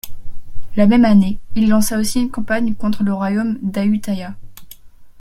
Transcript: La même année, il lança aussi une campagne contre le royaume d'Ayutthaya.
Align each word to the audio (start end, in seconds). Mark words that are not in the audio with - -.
La 0.77 0.87
même 0.87 1.05
année, 1.05 1.37
il 1.53 1.69
lança 1.69 1.99
aussi 1.99 2.19
une 2.19 2.31
campagne 2.31 2.73
contre 2.73 3.03
le 3.03 3.13
royaume 3.13 3.59
d'Ayutthaya. 3.61 4.33